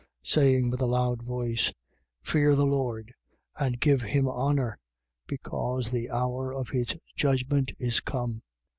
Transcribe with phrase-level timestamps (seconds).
[0.23, 1.71] Saying with a loud voice:
[2.23, 3.13] Fear the Lord
[3.59, 4.79] and give him honour,
[5.27, 8.41] because the hour of his judgment is come.